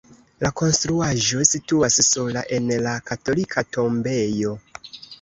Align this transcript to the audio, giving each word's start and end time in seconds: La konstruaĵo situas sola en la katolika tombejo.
La 0.45 0.49
konstruaĵo 0.61 1.43
situas 1.51 1.99
sola 2.09 2.45
en 2.59 2.75
la 2.89 2.97
katolika 3.13 3.69
tombejo. 3.79 4.61